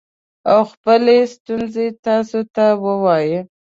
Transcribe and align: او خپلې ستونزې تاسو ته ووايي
او 0.51 0.59
خپلې 0.71 1.17
ستونزې 1.33 1.87
تاسو 2.05 2.39
ته 2.55 2.65
ووايي 2.83 3.39